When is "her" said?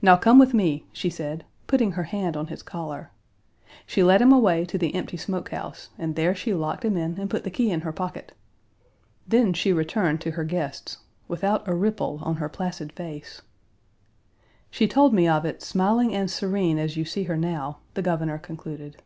1.92-2.04, 7.82-7.92, 10.30-10.44, 12.36-12.48, 17.24-17.36